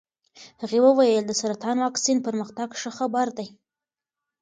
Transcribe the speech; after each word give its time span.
هغې 0.61 0.79
وویل 0.83 1.23
د 1.27 1.31
سرطان 1.41 1.77
واکسین 1.85 2.17
پرمختګ 2.27 2.69
ښه 2.81 2.91
خبر 2.97 3.27
دی. 3.37 3.47